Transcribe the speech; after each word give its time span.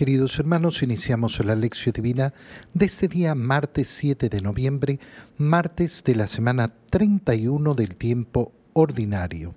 queridos 0.00 0.38
hermanos, 0.38 0.82
iniciamos 0.82 1.44
la 1.44 1.54
lección 1.54 1.92
divina 1.92 2.32
de 2.72 2.86
este 2.86 3.06
día 3.06 3.34
martes 3.34 3.90
7 3.90 4.30
de 4.30 4.40
noviembre, 4.40 4.98
martes 5.36 6.02
de 6.04 6.14
la 6.14 6.26
semana 6.26 6.72
31 6.88 7.74
del 7.74 7.96
tiempo 7.96 8.50
ordinario. 8.72 9.54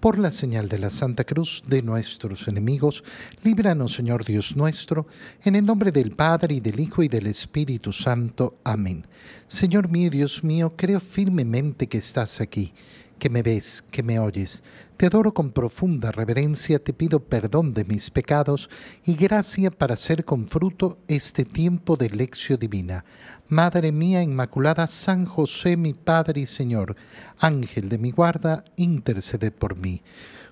Por 0.00 0.18
la 0.18 0.32
señal 0.32 0.70
de 0.70 0.78
la 0.78 0.88
Santa 0.88 1.24
Cruz 1.24 1.62
de 1.66 1.82
nuestros 1.82 2.48
enemigos, 2.48 3.04
líbranos 3.42 3.92
Señor 3.92 4.24
Dios 4.24 4.56
nuestro, 4.56 5.06
en 5.44 5.54
el 5.54 5.66
nombre 5.66 5.92
del 5.92 6.12
Padre 6.12 6.54
y 6.54 6.60
del 6.60 6.80
Hijo 6.80 7.02
y 7.02 7.08
del 7.08 7.26
Espíritu 7.26 7.92
Santo. 7.92 8.56
Amén. 8.64 9.06
Señor 9.48 9.90
mío, 9.90 10.08
Dios 10.08 10.42
mío, 10.42 10.72
creo 10.78 10.98
firmemente 10.98 11.88
que 11.88 11.98
estás 11.98 12.40
aquí 12.40 12.72
que 13.18 13.30
me 13.30 13.42
ves, 13.42 13.84
que 13.90 14.02
me 14.02 14.18
oyes. 14.18 14.62
Te 14.96 15.06
adoro 15.06 15.34
con 15.34 15.50
profunda 15.50 16.12
reverencia, 16.12 16.78
te 16.78 16.92
pido 16.92 17.20
perdón 17.20 17.74
de 17.74 17.84
mis 17.84 18.10
pecados 18.10 18.70
y 19.04 19.16
gracia 19.16 19.70
para 19.70 19.94
hacer 19.94 20.24
con 20.24 20.48
fruto 20.48 20.98
este 21.08 21.44
tiempo 21.44 21.96
de 21.96 22.10
lección 22.10 22.58
divina. 22.58 23.04
Madre 23.48 23.90
mía 23.90 24.22
Inmaculada, 24.22 24.86
San 24.86 25.24
José, 25.26 25.76
mi 25.76 25.94
Padre 25.94 26.42
y 26.42 26.46
Señor, 26.46 26.96
Ángel 27.40 27.88
de 27.88 27.98
mi 27.98 28.12
guarda, 28.12 28.64
interceded 28.76 29.52
por 29.52 29.76
mí. 29.76 30.02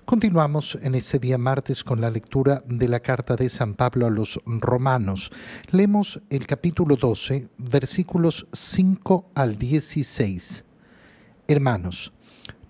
Continuamos 0.05 0.77
en 0.81 0.95
este 0.95 1.17
día 1.17 1.37
martes 1.37 1.81
con 1.81 2.01
la 2.01 2.11
lectura 2.11 2.61
de 2.67 2.89
la 2.89 2.99
carta 2.99 3.37
de 3.37 3.47
San 3.47 3.73
Pablo 3.73 4.05
a 4.05 4.09
los 4.09 4.41
romanos. 4.45 5.31
Leemos 5.71 6.21
el 6.29 6.45
capítulo 6.45 6.97
12, 6.97 7.47
versículos 7.57 8.45
5 8.51 9.31
al 9.33 9.57
16. 9.57 10.65
Hermanos, 11.47 12.11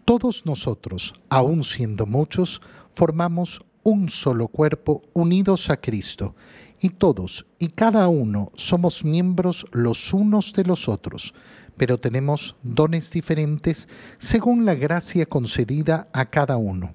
todos 0.06 0.46
nosotros, 0.46 1.14
aun 1.30 1.64
siendo 1.64 2.06
muchos, 2.06 2.62
formamos 2.94 3.66
un 3.84 4.10
solo 4.10 4.48
cuerpo 4.48 5.02
unidos 5.14 5.70
a 5.70 5.78
Cristo, 5.78 6.36
y 6.80 6.90
todos 6.90 7.46
y 7.60 7.70
cada 7.70 8.08
uno 8.10 8.52
somos 8.56 9.06
miembros 9.06 9.66
los 9.72 10.14
unos 10.14 10.54
de 10.54 10.66
los 10.66 10.90
otros, 10.90 11.34
pero 11.78 12.00
tenemos 12.00 12.56
dones 12.62 13.10
diferentes 13.12 13.88
según 14.18 14.66
la 14.66 14.76
gracia 14.76 15.26
concedida 15.26 16.10
a 16.14 16.30
cada 16.30 16.58
uno. 16.58 16.94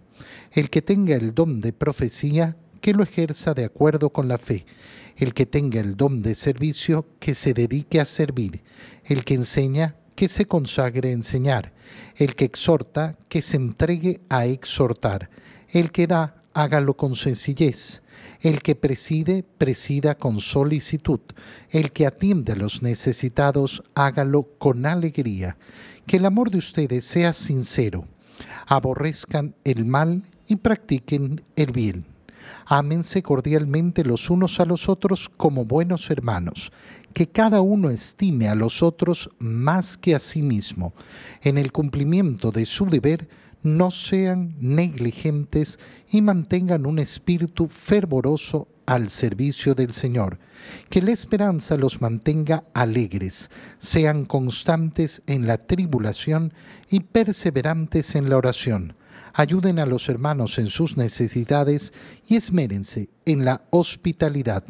El 0.53 0.71
que 0.71 0.83
tenga 0.83 1.17
el 1.17 1.35
don 1.35 1.61
de 1.61 1.73
profecía, 1.73 2.57
que 2.81 2.93
lo 2.93 3.03
ejerza 3.03 3.55
de 3.55 3.65
acuerdo 3.65 4.11
con 4.11 4.29
la 4.29 4.39
fe. 4.39 4.67
El 5.17 5.35
que 5.35 5.47
tenga 5.47 5.81
el 5.81 5.97
don 5.97 6.23
de 6.23 6.35
servicio, 6.35 7.07
que 7.19 7.35
se 7.35 7.55
dedique 7.55 8.01
a 8.01 8.05
servir. 8.05 8.63
El 9.05 9.25
que 9.25 9.35
enseña, 9.35 9.97
que 10.19 10.29
se 10.29 10.47
consagre 10.47 11.11
a 11.11 11.13
enseñar, 11.13 11.73
el 12.17 12.35
que 12.35 12.45
exhorta, 12.45 13.17
que 13.29 13.41
se 13.41 13.57
entregue 13.57 14.21
a 14.29 14.47
exhortar, 14.47 15.31
el 15.69 15.93
que 15.93 16.09
da, 16.09 16.43
hágalo 16.55 16.97
con 16.97 17.15
sencillez, 17.15 18.03
el 18.41 18.61
que 18.61 18.75
preside, 18.75 19.45
presida 19.45 20.17
con 20.17 20.41
solicitud, 20.41 21.21
el 21.71 21.93
que 21.93 22.05
atiende 22.05 22.55
a 22.55 22.57
los 22.57 22.83
necesitados, 22.83 23.85
hágalo 23.95 24.49
con 24.59 24.87
alegría, 24.87 25.57
que 26.05 26.17
el 26.17 26.25
amor 26.27 26.51
de 26.51 26.59
ustedes 26.59 27.05
sea 27.05 27.33
sincero, 27.33 28.05
aborrezcan 28.67 29.55
el 29.63 29.85
mal 29.85 30.25
y 30.49 30.57
practiquen 30.57 31.45
el 31.55 31.71
bien 31.71 32.08
Ámense 32.67 33.23
cordialmente 33.23 34.05
los 34.05 34.31
unos 34.31 34.61
a 34.61 34.65
los 34.65 34.89
otros 34.89 35.29
como 35.29 35.65
buenos 35.65 36.11
hermanos, 36.11 36.73
que 37.13 37.29
cada 37.29 37.61
uno 37.61 37.91
estime 37.91 38.49
a 38.49 38.55
los 38.55 38.83
otros 38.83 39.31
más 39.39 39.97
que 39.97 40.15
a 40.15 40.19
sí 40.19 40.43
mismo. 40.43 40.95
En 41.43 41.59
el 41.59 41.73
cumplimiento 41.73 42.51
de 42.51 42.67
su 42.67 42.87
deber, 42.87 43.29
no 43.63 43.91
sean 43.91 44.55
negligentes 44.61 45.79
y 46.11 46.23
mantengan 46.23 46.87
un 46.87 46.99
espíritu 46.99 47.69
fervoroso 47.69 48.69
al 48.87 49.11
servicio 49.11 49.75
del 49.75 49.93
Señor. 49.93 50.39
Que 50.89 51.03
la 51.03 51.13
esperanza 51.13 51.77
los 51.77 52.01
mantenga 52.01 52.65
alegres, 52.73 53.51
sean 53.79 54.25
constantes 54.25 55.23
en 55.27 55.47
la 55.47 55.59
tribulación 55.59 56.53
y 56.89 57.01
perseverantes 57.01 58.15
en 58.15 58.31
la 58.31 58.37
oración 58.37 58.95
ayuden 59.39 59.79
a 59.79 59.87
los 59.87 60.09
hermanos 60.09 60.59
en 60.59 60.67
sus 60.67 60.97
necesidades 60.97 61.95
y 62.29 62.35
esmérense 62.35 63.09
en 63.25 63.45
la 63.45 63.63
hospitalidad. 63.71 64.65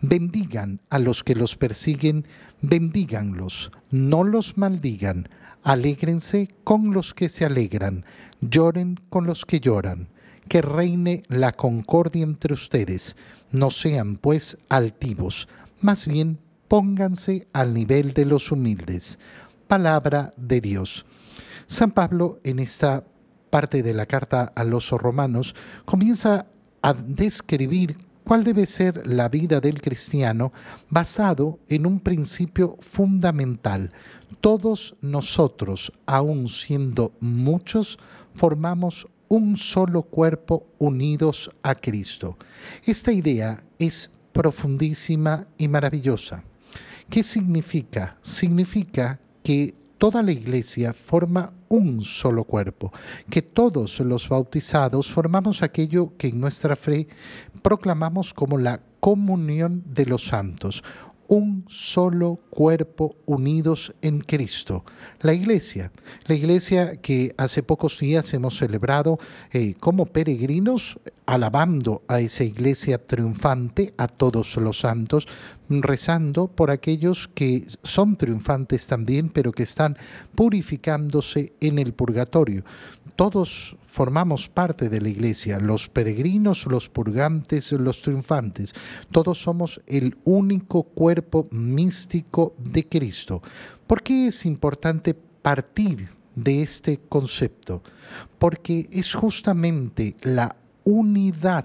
Bendigan 0.00 0.80
a 0.88 0.98
los 0.98 1.22
que 1.22 1.34
los 1.34 1.54
persiguen, 1.54 2.26
bendíganlos, 2.62 3.70
no 3.90 4.24
los 4.24 4.56
maldigan. 4.56 5.28
Alégrense 5.62 6.48
con 6.64 6.94
los 6.94 7.12
que 7.12 7.28
se 7.28 7.44
alegran, 7.44 8.06
lloren 8.40 8.98
con 9.10 9.26
los 9.26 9.44
que 9.44 9.60
lloran. 9.60 10.08
Que 10.48 10.62
reine 10.62 11.22
la 11.28 11.52
concordia 11.52 12.22
entre 12.22 12.54
ustedes. 12.54 13.16
No 13.50 13.68
sean, 13.68 14.16
pues, 14.16 14.56
altivos, 14.70 15.46
más 15.82 16.06
bien 16.06 16.38
pónganse 16.68 17.48
al 17.52 17.74
nivel 17.74 18.14
de 18.14 18.24
los 18.24 18.50
humildes. 18.50 19.18
Palabra 19.68 20.32
de 20.38 20.62
Dios. 20.62 21.04
San 21.66 21.90
Pablo 21.90 22.40
en 22.44 22.60
esta 22.60 23.04
parte 23.56 23.82
de 23.82 23.94
la 23.94 24.04
carta 24.04 24.52
a 24.54 24.64
los 24.64 24.90
romanos, 24.90 25.54
comienza 25.86 26.44
a 26.82 26.92
describir 26.92 27.96
cuál 28.22 28.44
debe 28.44 28.66
ser 28.66 29.06
la 29.06 29.30
vida 29.30 29.62
del 29.62 29.80
cristiano 29.80 30.52
basado 30.90 31.58
en 31.70 31.86
un 31.86 32.00
principio 32.00 32.76
fundamental. 32.80 33.94
Todos 34.42 34.94
nosotros, 35.00 35.90
aun 36.04 36.48
siendo 36.48 37.14
muchos, 37.20 37.98
formamos 38.34 39.06
un 39.28 39.56
solo 39.56 40.02
cuerpo 40.02 40.66
unidos 40.76 41.50
a 41.62 41.74
Cristo. 41.76 42.36
Esta 42.84 43.10
idea 43.10 43.64
es 43.78 44.10
profundísima 44.34 45.46
y 45.56 45.66
maravillosa. 45.68 46.44
¿Qué 47.08 47.22
significa? 47.22 48.18
Significa 48.20 49.18
que 49.42 49.74
toda 49.98 50.22
la 50.22 50.32
iglesia 50.32 50.92
forma 50.92 51.52
un 51.68 52.04
solo 52.04 52.44
cuerpo, 52.44 52.92
que 53.30 53.42
todos 53.42 54.00
los 54.00 54.28
bautizados 54.28 55.10
formamos 55.10 55.62
aquello 55.62 56.12
que 56.16 56.28
en 56.28 56.40
nuestra 56.40 56.76
fe 56.76 57.08
proclamamos 57.62 58.34
como 58.34 58.58
la 58.58 58.80
comunión 59.00 59.82
de 59.86 60.06
los 60.06 60.26
santos, 60.26 60.82
un 61.28 61.64
solo 61.68 62.38
cuerpo 62.50 63.16
unidos 63.26 63.94
en 64.02 64.20
Cristo. 64.20 64.84
La 65.20 65.34
iglesia, 65.34 65.92
la 66.26 66.34
iglesia 66.34 66.96
que 66.96 67.34
hace 67.36 67.62
pocos 67.62 67.98
días 67.98 68.32
hemos 68.34 68.56
celebrado 68.56 69.18
eh, 69.52 69.74
como 69.78 70.06
peregrinos, 70.06 70.98
alabando 71.26 72.02
a 72.08 72.20
esa 72.20 72.44
iglesia 72.44 72.98
triunfante, 73.04 73.92
a 73.96 74.06
todos 74.06 74.56
los 74.56 74.78
santos, 74.78 75.26
rezando 75.68 76.46
por 76.46 76.70
aquellos 76.70 77.28
que 77.28 77.66
son 77.82 78.16
triunfantes 78.16 78.86
también, 78.86 79.28
pero 79.28 79.52
que 79.52 79.64
están 79.64 79.96
purificándose 80.34 81.52
en 81.60 81.78
el 81.78 81.92
purgatorio. 81.92 82.64
Todos 83.16 83.76
formamos 83.96 84.50
parte 84.50 84.90
de 84.90 85.00
la 85.00 85.08
iglesia, 85.08 85.58
los 85.58 85.88
peregrinos, 85.88 86.66
los 86.66 86.90
purgantes, 86.90 87.72
los 87.72 88.02
triunfantes. 88.02 88.74
Todos 89.10 89.40
somos 89.40 89.80
el 89.86 90.18
único 90.24 90.82
cuerpo 90.82 91.48
místico 91.50 92.54
de 92.58 92.86
Cristo. 92.86 93.40
¿Por 93.86 94.02
qué 94.02 94.26
es 94.26 94.44
importante 94.44 95.14
partir 95.14 96.10
de 96.34 96.60
este 96.60 97.00
concepto? 97.08 97.82
Porque 98.38 98.86
es 98.92 99.14
justamente 99.14 100.14
la 100.20 100.54
unidad 100.84 101.64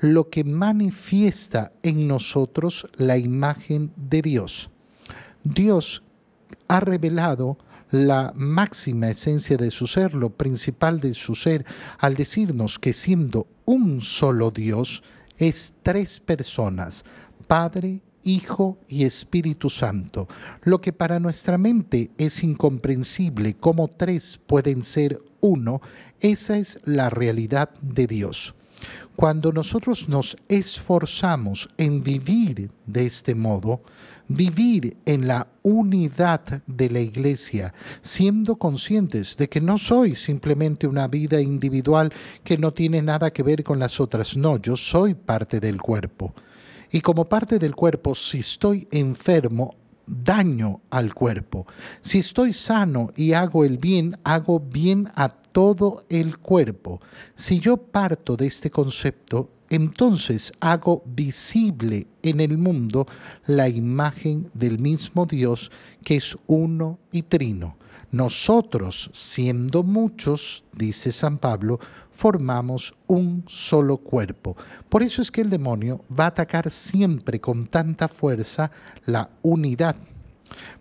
lo 0.00 0.30
que 0.30 0.42
manifiesta 0.42 1.70
en 1.84 2.08
nosotros 2.08 2.88
la 2.96 3.18
imagen 3.18 3.92
de 3.94 4.20
Dios. 4.20 4.68
Dios 5.44 6.02
ha 6.66 6.80
revelado 6.80 7.56
la 7.92 8.32
máxima 8.34 9.10
esencia 9.10 9.56
de 9.56 9.70
su 9.70 9.86
ser, 9.86 10.14
lo 10.14 10.30
principal 10.30 10.98
de 11.00 11.14
su 11.14 11.34
ser, 11.34 11.64
al 11.98 12.14
decirnos 12.14 12.78
que 12.78 12.94
siendo 12.94 13.46
un 13.64 14.00
solo 14.00 14.50
Dios, 14.50 15.04
es 15.36 15.74
tres 15.82 16.18
personas, 16.18 17.04
Padre, 17.46 18.00
Hijo 18.24 18.78
y 18.88 19.04
Espíritu 19.04 19.68
Santo. 19.68 20.26
Lo 20.62 20.80
que 20.80 20.92
para 20.92 21.20
nuestra 21.20 21.58
mente 21.58 22.10
es 22.18 22.42
incomprensible, 22.42 23.54
como 23.54 23.88
tres 23.88 24.40
pueden 24.46 24.82
ser 24.84 25.20
uno, 25.40 25.80
esa 26.20 26.56
es 26.56 26.78
la 26.84 27.10
realidad 27.10 27.70
de 27.82 28.06
Dios. 28.06 28.54
Cuando 29.16 29.52
nosotros 29.52 30.08
nos 30.08 30.36
esforzamos 30.48 31.68
en 31.76 32.02
vivir 32.02 32.70
de 32.86 33.06
este 33.06 33.34
modo, 33.34 33.82
vivir 34.26 34.96
en 35.04 35.28
la 35.28 35.46
unidad 35.62 36.62
de 36.66 36.90
la 36.90 37.00
iglesia, 37.00 37.74
siendo 38.00 38.56
conscientes 38.56 39.36
de 39.36 39.48
que 39.48 39.60
no 39.60 39.78
soy 39.78 40.16
simplemente 40.16 40.86
una 40.86 41.08
vida 41.08 41.40
individual 41.40 42.12
que 42.42 42.56
no 42.56 42.72
tiene 42.72 43.02
nada 43.02 43.30
que 43.30 43.42
ver 43.42 43.62
con 43.62 43.78
las 43.78 44.00
otras, 44.00 44.36
no, 44.36 44.56
yo 44.56 44.76
soy 44.76 45.14
parte 45.14 45.60
del 45.60 45.80
cuerpo. 45.80 46.34
Y 46.90 47.00
como 47.00 47.28
parte 47.28 47.58
del 47.58 47.74
cuerpo, 47.74 48.14
si 48.14 48.38
estoy 48.38 48.88
enfermo, 48.90 49.76
daño 50.06 50.80
al 50.90 51.14
cuerpo. 51.14 51.66
Si 52.00 52.18
estoy 52.18 52.52
sano 52.52 53.12
y 53.16 53.32
hago 53.32 53.64
el 53.64 53.78
bien, 53.78 54.18
hago 54.24 54.60
bien 54.60 55.10
a 55.14 55.41
todo 55.52 56.04
el 56.08 56.38
cuerpo. 56.38 57.00
Si 57.34 57.60
yo 57.60 57.76
parto 57.76 58.36
de 58.36 58.46
este 58.46 58.70
concepto, 58.70 59.50
entonces 59.70 60.52
hago 60.60 61.02
visible 61.06 62.06
en 62.22 62.40
el 62.40 62.58
mundo 62.58 63.06
la 63.46 63.68
imagen 63.68 64.50
del 64.52 64.78
mismo 64.78 65.24
Dios 65.24 65.70
que 66.04 66.16
es 66.16 66.36
uno 66.46 66.98
y 67.10 67.22
trino. 67.22 67.76
Nosotros, 68.10 69.10
siendo 69.14 69.82
muchos, 69.82 70.64
dice 70.76 71.12
San 71.12 71.38
Pablo, 71.38 71.80
formamos 72.10 72.94
un 73.06 73.44
solo 73.46 73.96
cuerpo. 73.96 74.54
Por 74.90 75.02
eso 75.02 75.22
es 75.22 75.30
que 75.30 75.40
el 75.40 75.48
demonio 75.48 76.04
va 76.10 76.24
a 76.24 76.28
atacar 76.28 76.70
siempre 76.70 77.40
con 77.40 77.66
tanta 77.66 78.08
fuerza 78.08 78.70
la 79.06 79.30
unidad 79.40 79.96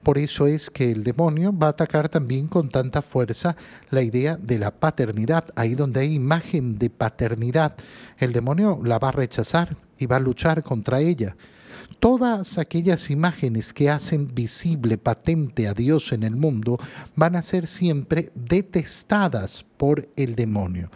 por 0.04 0.18
eso 0.18 0.48
es 0.48 0.70
que 0.70 0.92
el 0.92 1.04
demonio 1.04 1.58
va 1.58 1.68
a 1.68 1.72
atacar 1.72 2.10
también 2.10 2.48
con 2.48 2.70
tanta 2.70 3.02
fuerza 3.02 3.56
la 3.90 4.02
idea 4.02 4.38
de 4.38 4.60
la 4.60 4.72
paternidad. 4.72 5.46
Ahí 5.56 5.76
donde 5.76 6.02
hay 6.02 6.14
imagen 6.14 6.78
de 6.78 6.90
paternidad, 6.90 7.76
el 8.18 8.34
demonio 8.34 8.80
la 8.84 9.00
va 9.00 9.10
a 9.10 9.14
rechazar 9.14 9.76
y 9.98 10.06
va 10.06 10.18
a 10.18 10.20
luchar 10.20 10.64
contra 10.64 11.00
ella. 11.00 11.36
Todas 12.00 12.58
aquellas 12.58 13.12
imágenes 13.12 13.74
que 13.74 13.90
hacen 13.90 14.28
visible, 14.34 14.98
patente 14.98 15.68
a 15.68 15.74
Dios 15.74 16.14
en 16.14 16.24
el 16.24 16.36
mundo, 16.36 16.80
van 17.16 17.36
a 17.36 17.42
ser 17.42 17.68
siempre 17.68 18.32
detestadas 18.34 19.66
por 19.78 20.10
el 20.16 20.36
demonio 20.36 20.90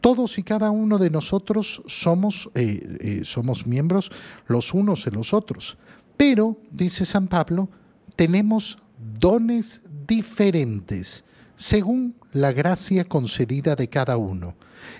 todos 0.00 0.38
y 0.38 0.42
cada 0.42 0.70
uno 0.70 0.98
de 0.98 1.10
nosotros 1.10 1.82
somos, 1.86 2.50
eh, 2.54 2.96
eh, 3.00 3.20
somos 3.24 3.66
miembros 3.66 4.10
los 4.46 4.74
unos 4.74 5.04
de 5.04 5.10
los 5.10 5.34
otros. 5.34 5.76
Pero, 6.16 6.56
dice 6.70 7.04
San 7.04 7.28
Pablo, 7.28 7.68
tenemos 8.16 8.78
dones 9.18 9.82
diferentes 10.06 11.24
según 11.56 12.14
la 12.32 12.52
gracia 12.52 13.04
concedida 13.04 13.76
de 13.76 13.88
cada 13.88 14.16
uno. 14.16 14.54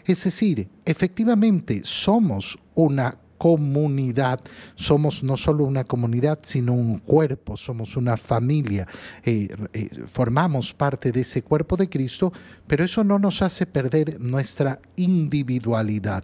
Es 0.04 0.24
decir, 0.24 0.68
efectivamente 0.84 1.82
somos 1.84 2.58
una 2.74 3.16
comunidad, 3.38 4.38
somos 4.74 5.24
no 5.24 5.38
solo 5.38 5.64
una 5.64 5.84
comunidad, 5.84 6.40
sino 6.42 6.74
un 6.74 6.98
cuerpo, 6.98 7.56
somos 7.56 7.96
una 7.96 8.18
familia, 8.18 8.86
eh, 9.24 9.48
eh, 9.72 9.88
formamos 10.04 10.74
parte 10.74 11.10
de 11.10 11.22
ese 11.22 11.40
cuerpo 11.40 11.78
de 11.78 11.88
Cristo, 11.88 12.30
pero 12.66 12.84
eso 12.84 13.02
no 13.02 13.18
nos 13.18 13.40
hace 13.40 13.64
perder 13.64 14.20
nuestra 14.20 14.80
individualidad. 14.96 16.22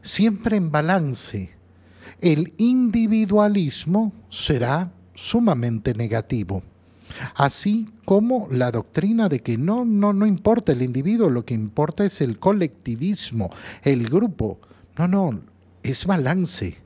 Siempre 0.00 0.56
en 0.56 0.70
balance. 0.70 1.50
El 2.22 2.54
individualismo 2.56 4.14
será 4.30 4.90
sumamente 5.20 5.94
negativo. 5.94 6.62
Así 7.34 7.88
como 8.04 8.48
la 8.50 8.70
doctrina 8.70 9.28
de 9.28 9.40
que 9.40 9.58
no, 9.58 9.84
no, 9.84 10.12
no 10.12 10.26
importa 10.26 10.72
el 10.72 10.82
individuo, 10.82 11.28
lo 11.28 11.44
que 11.44 11.54
importa 11.54 12.04
es 12.04 12.20
el 12.20 12.38
colectivismo, 12.38 13.50
el 13.82 14.08
grupo. 14.08 14.58
No, 14.96 15.08
no, 15.08 15.40
es 15.82 16.06
balance. 16.06 16.76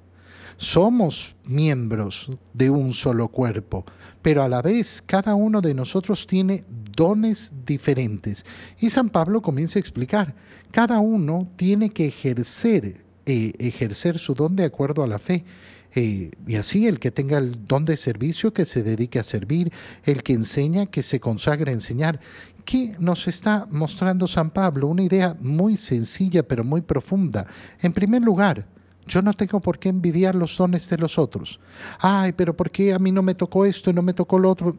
Somos 0.56 1.34
miembros 1.44 2.30
de 2.52 2.70
un 2.70 2.92
solo 2.92 3.28
cuerpo, 3.28 3.84
pero 4.22 4.42
a 4.42 4.48
la 4.48 4.62
vez 4.62 5.02
cada 5.04 5.34
uno 5.34 5.60
de 5.60 5.74
nosotros 5.74 6.26
tiene 6.26 6.64
dones 6.96 7.52
diferentes. 7.66 8.46
Y 8.78 8.90
San 8.90 9.10
Pablo 9.10 9.42
comienza 9.42 9.78
a 9.78 9.80
explicar, 9.80 10.34
cada 10.70 11.00
uno 11.00 11.48
tiene 11.56 11.90
que 11.90 12.06
ejercer, 12.06 13.04
eh, 13.26 13.52
ejercer 13.58 14.18
su 14.18 14.34
don 14.34 14.54
de 14.54 14.64
acuerdo 14.64 15.02
a 15.02 15.08
la 15.08 15.18
fe. 15.18 15.44
Eh, 15.94 16.30
y 16.46 16.56
así 16.56 16.86
el 16.86 16.98
que 16.98 17.10
tenga 17.10 17.38
el 17.38 17.66
don 17.66 17.84
de 17.84 17.96
servicio, 17.96 18.52
que 18.52 18.64
se 18.64 18.82
dedique 18.82 19.18
a 19.18 19.24
servir, 19.24 19.72
el 20.04 20.22
que 20.22 20.32
enseña, 20.32 20.86
que 20.86 21.02
se 21.02 21.20
consagre 21.20 21.70
a 21.70 21.74
enseñar. 21.74 22.20
¿Qué 22.64 22.96
nos 22.98 23.28
está 23.28 23.66
mostrando 23.70 24.26
San 24.26 24.50
Pablo? 24.50 24.88
Una 24.88 25.02
idea 25.02 25.36
muy 25.40 25.76
sencilla 25.76 26.42
pero 26.42 26.64
muy 26.64 26.80
profunda. 26.80 27.46
En 27.80 27.92
primer 27.92 28.22
lugar, 28.22 28.66
yo 29.06 29.22
no 29.22 29.34
tengo 29.34 29.60
por 29.60 29.78
qué 29.78 29.90
envidiar 29.90 30.34
los 30.34 30.56
dones 30.56 30.88
de 30.88 30.96
los 30.96 31.18
otros. 31.18 31.60
Ay, 32.00 32.32
pero 32.32 32.56
¿por 32.56 32.70
qué 32.70 32.94
a 32.94 32.98
mí 32.98 33.12
no 33.12 33.22
me 33.22 33.34
tocó 33.34 33.64
esto 33.66 33.90
y 33.90 33.92
no 33.92 34.02
me 34.02 34.14
tocó 34.14 34.38
lo 34.38 34.50
otro? 34.50 34.76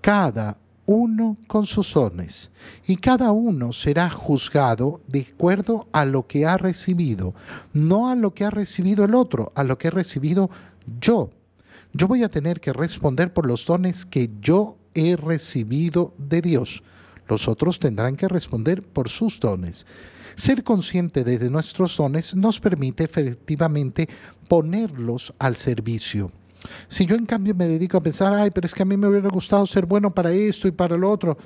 Cada 0.00 0.56
uno 0.92 1.36
con 1.46 1.66
sus 1.66 1.94
dones, 1.94 2.50
y 2.86 2.96
cada 2.96 3.32
uno 3.32 3.72
será 3.72 4.10
juzgado 4.10 5.00
de 5.08 5.26
acuerdo 5.32 5.88
a 5.92 6.04
lo 6.04 6.26
que 6.26 6.46
ha 6.46 6.58
recibido, 6.58 7.34
no 7.72 8.08
a 8.08 8.14
lo 8.14 8.34
que 8.34 8.44
ha 8.44 8.50
recibido 8.50 9.04
el 9.04 9.14
otro, 9.14 9.52
a 9.54 9.64
lo 9.64 9.78
que 9.78 9.88
he 9.88 9.90
recibido 9.90 10.50
yo. 11.00 11.30
Yo 11.92 12.08
voy 12.08 12.22
a 12.22 12.30
tener 12.30 12.60
que 12.60 12.72
responder 12.72 13.32
por 13.32 13.46
los 13.46 13.66
dones 13.66 14.06
que 14.06 14.30
yo 14.40 14.76
he 14.94 15.16
recibido 15.16 16.14
de 16.18 16.40
Dios. 16.42 16.82
Los 17.28 17.48
otros 17.48 17.78
tendrán 17.78 18.16
que 18.16 18.28
responder 18.28 18.82
por 18.82 19.08
sus 19.08 19.40
dones. 19.40 19.86
Ser 20.34 20.64
consciente 20.64 21.24
de 21.24 21.50
nuestros 21.50 21.96
dones 21.96 22.34
nos 22.34 22.60
permite 22.60 23.04
efectivamente 23.04 24.08
ponerlos 24.48 25.34
al 25.38 25.56
servicio. 25.56 26.32
Si 26.88 27.06
yo 27.06 27.16
en 27.16 27.26
cambio 27.26 27.54
me 27.54 27.66
dedico 27.66 27.96
a 27.96 28.02
pensar, 28.02 28.32
ay, 28.32 28.50
pero 28.50 28.66
es 28.66 28.74
que 28.74 28.82
a 28.82 28.86
mí 28.86 28.96
me 28.96 29.08
hubiera 29.08 29.28
gustado 29.28 29.66
ser 29.66 29.86
bueno 29.86 30.14
para 30.14 30.30
esto 30.32 30.68
y 30.68 30.72
para 30.72 30.96
lo 30.96 31.10
otro, 31.10 31.36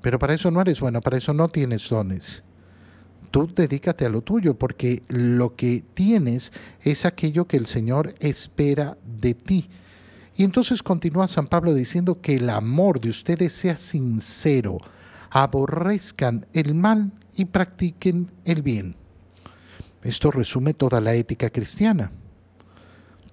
pero 0.00 0.18
para 0.18 0.34
eso 0.34 0.50
no 0.50 0.60
eres 0.60 0.80
bueno, 0.80 1.00
para 1.00 1.18
eso 1.18 1.32
no 1.32 1.48
tienes 1.48 1.88
dones. 1.88 2.42
Tú 3.30 3.46
dedícate 3.54 4.06
a 4.06 4.08
lo 4.08 4.22
tuyo, 4.22 4.58
porque 4.58 5.02
lo 5.08 5.54
que 5.54 5.84
tienes 5.94 6.52
es 6.80 7.04
aquello 7.04 7.46
que 7.46 7.58
el 7.58 7.66
Señor 7.66 8.14
espera 8.20 8.96
de 9.04 9.34
ti. 9.34 9.68
Y 10.36 10.44
entonces 10.44 10.82
continúa 10.82 11.28
San 11.28 11.46
Pablo 11.46 11.74
diciendo 11.74 12.20
que 12.20 12.36
el 12.36 12.48
amor 12.48 13.00
de 13.00 13.10
ustedes 13.10 13.52
sea 13.52 13.76
sincero, 13.76 14.78
aborrezcan 15.30 16.46
el 16.52 16.74
mal 16.74 17.12
y 17.34 17.46
practiquen 17.46 18.30
el 18.44 18.62
bien. 18.62 18.96
Esto 20.02 20.30
resume 20.30 20.74
toda 20.74 21.00
la 21.00 21.14
ética 21.14 21.50
cristiana. 21.50 22.12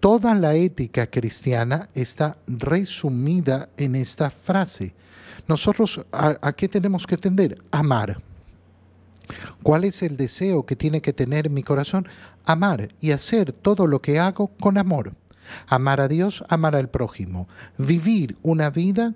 Toda 0.05 0.35
la 0.35 0.53
ética 0.53 1.07
cristiana 1.07 1.89
está 1.95 2.37
resumida 2.45 3.69
en 3.75 3.95
esta 3.95 4.29
frase. 4.29 4.93
Nosotros, 5.47 5.99
¿a, 6.11 6.53
qué 6.53 6.69
tenemos 6.69 7.07
que 7.07 7.17
tender? 7.17 7.57
Amar. 7.71 8.21
¿Cuál 9.63 9.83
es 9.83 10.03
el 10.03 10.15
deseo 10.15 10.63
que 10.63 10.75
tiene 10.75 11.01
que 11.01 11.11
tener 11.11 11.49
mi 11.49 11.63
corazón? 11.63 12.07
Amar 12.45 12.89
y 13.01 13.13
hacer 13.13 13.51
todo 13.51 13.87
lo 13.87 13.99
que 13.99 14.19
hago 14.19 14.49
con 14.59 14.77
amor. 14.77 15.13
Amar 15.65 15.99
a 15.99 16.07
Dios, 16.07 16.43
amar 16.49 16.75
al 16.75 16.87
prójimo. 16.87 17.47
Vivir 17.79 18.37
una 18.43 18.69
vida 18.69 19.15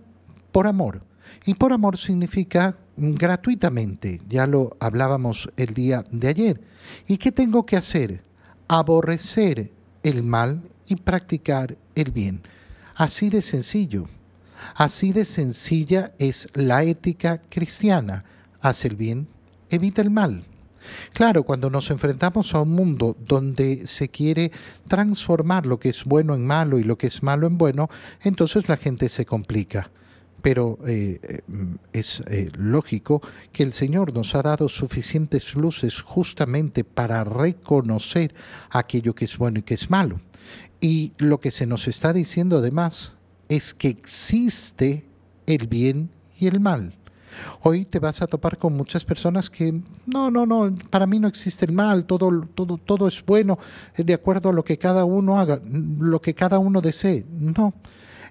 por 0.52 0.66
amor. 0.66 1.02
Y 1.46 1.54
por 1.54 1.72
amor 1.72 2.00
significa 2.00 2.78
gratuitamente, 2.98 4.22
ya 4.28 4.48
lo 4.48 4.76
hablábamos 4.80 5.52
el 5.56 5.76
día 5.76 6.04
de 6.10 6.30
ayer. 6.30 6.62
¿Y 7.08 7.18
qué 7.18 7.32
tengo 7.32 7.64
que 7.64 7.78
hacer? 7.78 8.24
Aborrecer 8.68 9.72
el 10.02 10.24
mal 10.24 10.64
y 10.90 10.98
practicar 10.98 11.78
el 11.96 12.12
bien. 12.12 12.42
Así 12.96 13.30
de 13.30 13.42
sencillo. 13.42 14.08
Así 14.76 15.14
de 15.14 15.26
sencilla 15.26 16.12
es 16.20 16.50
la 16.54 16.84
ética 16.84 17.42
cristiana. 17.50 18.26
Haz 18.62 18.84
el 18.84 18.96
bien, 18.96 19.28
evita 19.70 20.02
el 20.02 20.12
mal. 20.12 20.44
Claro, 21.14 21.44
cuando 21.44 21.70
nos 21.70 21.92
enfrentamos 21.92 22.54
a 22.54 22.62
un 22.62 22.72
mundo 22.72 23.16
donde 23.20 23.88
se 23.88 24.10
quiere 24.10 24.52
transformar 24.88 25.66
lo 25.66 25.80
que 25.80 25.90
es 25.90 26.04
bueno 26.04 26.36
en 26.36 26.46
malo 26.46 26.80
y 26.80 26.84
lo 26.84 26.98
que 26.98 27.08
es 27.08 27.24
malo 27.24 27.48
en 27.48 27.58
bueno, 27.58 27.90
entonces 28.24 28.68
la 28.70 28.78
gente 28.78 29.10
se 29.10 29.26
complica. 29.26 29.92
Pero 30.42 30.80
eh, 30.88 31.20
eh, 31.22 31.42
es 31.92 32.22
eh, 32.28 32.50
lógico 32.58 33.22
que 33.52 33.64
el 33.64 33.74
Señor 33.74 34.14
nos 34.14 34.36
ha 34.36 34.42
dado 34.42 34.70
suficientes 34.70 35.54
luces 35.56 36.02
justamente 36.02 36.86
para 36.86 37.26
reconocer 37.26 38.34
aquello 38.70 39.14
que 39.14 39.26
es 39.26 39.38
bueno 39.38 39.60
y 39.60 39.64
que 39.64 39.74
es 39.74 39.90
malo. 39.90 40.22
Y 40.82 41.14
lo 41.18 41.40
que 41.40 41.52
se 41.52 41.66
nos 41.66 41.88
está 41.88 42.14
diciendo 42.14 42.58
además 42.58 43.14
es 43.50 43.74
que 43.74 43.90
existe 43.90 45.06
el 45.46 45.68
bien 45.68 46.10
y 46.40 46.48
el 46.48 46.60
mal. 46.60 46.96
Hoy 47.62 47.86
te 47.86 48.00
vas 48.00 48.22
a 48.22 48.28
topar 48.28 48.58
con 48.58 48.74
muchas 48.74 49.06
personas 49.06 49.50
que 49.50 49.82
no, 50.06 50.32
no, 50.32 50.46
no, 50.46 50.74
para 50.90 51.06
mí 51.06 51.20
no 51.20 51.28
existe 51.28 51.66
el 51.66 51.72
mal, 51.72 52.06
todo, 52.06 52.48
todo, 52.54 52.78
todo 52.78 53.08
es 53.08 53.24
bueno, 53.26 53.60
de 53.96 54.14
acuerdo 54.14 54.50
a 54.50 54.54
lo 54.54 54.64
que 54.64 54.78
cada 54.78 55.06
uno 55.06 55.38
haga, 55.40 55.62
lo 55.64 56.22
que 56.22 56.34
cada 56.34 56.60
uno 56.60 56.82
desee. 56.82 57.26
No, 57.32 57.74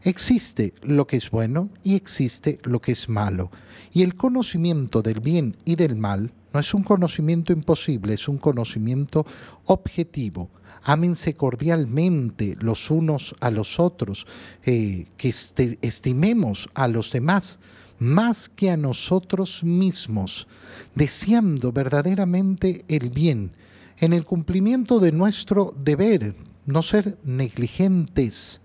existe 0.02 0.74
lo 0.82 1.06
que 1.06 1.16
es 1.16 1.30
bueno 1.30 1.70
y 1.82 1.94
existe 1.94 2.58
lo 2.62 2.80
que 2.80 2.92
es 2.92 3.08
malo. 3.08 3.50
Y 3.92 4.02
el 4.02 4.14
conocimiento 4.14 5.02
del 5.02 5.20
bien 5.20 5.56
y 5.64 5.76
del 5.76 5.96
mal 5.96 6.32
no 6.52 6.60
es 6.60 6.74
un 6.74 6.82
conocimiento 6.82 7.52
imposible, 7.52 8.14
es 8.14 8.28
un 8.28 8.38
conocimiento 8.38 9.26
objetivo 9.66 10.50
ámense 10.82 11.34
cordialmente 11.34 12.56
los 12.60 12.90
unos 12.90 13.34
a 13.40 13.50
los 13.50 13.80
otros, 13.80 14.26
eh, 14.64 15.06
que 15.16 15.28
este, 15.28 15.78
estimemos 15.82 16.68
a 16.74 16.88
los 16.88 17.12
demás 17.12 17.58
más 17.98 18.48
que 18.48 18.70
a 18.70 18.76
nosotros 18.76 19.64
mismos, 19.64 20.46
deseando 20.94 21.72
verdaderamente 21.72 22.84
el 22.88 23.10
bien, 23.10 23.52
en 23.98 24.12
el 24.12 24.24
cumplimiento 24.24 25.00
de 25.00 25.12
nuestro 25.12 25.74
deber, 25.76 26.34
no 26.66 26.82
ser 26.82 27.18
negligentes, 27.24 28.60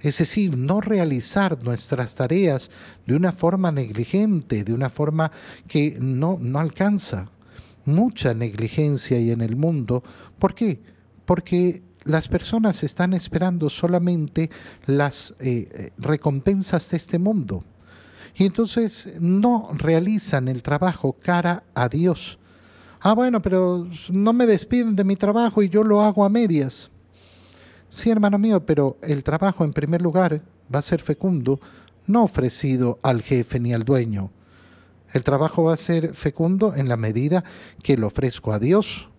es 0.00 0.18
decir, 0.18 0.56
no 0.56 0.80
realizar 0.80 1.62
nuestras 1.62 2.14
tareas 2.14 2.70
de 3.06 3.14
una 3.14 3.32
forma 3.32 3.70
negligente, 3.70 4.64
de 4.64 4.72
una 4.72 4.88
forma 4.88 5.30
que 5.68 5.98
no, 6.00 6.38
no 6.40 6.58
alcanza. 6.58 7.26
mucha 7.86 8.34
negligencia 8.34 9.18
y 9.18 9.30
en 9.30 9.40
el 9.40 9.56
mundo. 9.56 10.04
¿Por 10.38 10.54
qué? 10.54 10.80
Porque 11.30 11.80
las 12.02 12.26
personas 12.26 12.82
están 12.82 13.12
esperando 13.12 13.70
solamente 13.70 14.50
las 14.86 15.32
eh, 15.38 15.68
eh, 15.72 15.90
recompensas 15.96 16.90
de 16.90 16.96
este 16.96 17.20
mundo. 17.20 17.62
Y 18.34 18.46
entonces 18.46 19.14
no 19.20 19.70
realizan 19.74 20.48
el 20.48 20.64
trabajo 20.64 21.12
cara 21.22 21.62
a 21.72 21.88
Dios. 21.88 22.40
Ah, 22.98 23.12
bueno, 23.12 23.40
pero 23.40 23.86
no 24.10 24.32
me 24.32 24.44
despiden 24.44 24.96
de 24.96 25.04
mi 25.04 25.14
trabajo 25.14 25.62
y 25.62 25.68
yo 25.68 25.84
lo 25.84 26.02
hago 26.02 26.24
a 26.24 26.28
medias. 26.28 26.90
Sí, 27.88 28.10
hermano 28.10 28.36
mío, 28.36 28.66
pero 28.66 28.98
el 29.00 29.22
trabajo 29.22 29.62
en 29.62 29.72
primer 29.72 30.02
lugar 30.02 30.42
va 30.74 30.80
a 30.80 30.82
ser 30.82 31.00
fecundo, 31.00 31.60
no 32.08 32.24
ofrecido 32.24 32.98
al 33.04 33.22
jefe 33.22 33.60
ni 33.60 33.72
al 33.72 33.84
dueño. 33.84 34.32
El 35.12 35.22
trabajo 35.22 35.62
va 35.62 35.74
a 35.74 35.76
ser 35.76 36.12
fecundo 36.12 36.74
en 36.74 36.88
la 36.88 36.96
medida 36.96 37.44
que 37.84 37.96
lo 37.96 38.08
ofrezco 38.08 38.52
a 38.52 38.58
Dios, 38.58 39.09